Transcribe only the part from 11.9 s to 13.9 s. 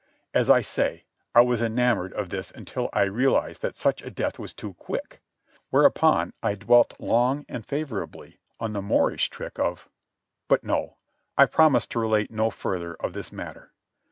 to relate no further of this matter.